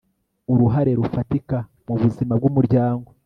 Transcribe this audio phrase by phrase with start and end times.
[0.51, 3.09] uruhare rufatika mu buzima bw umuryango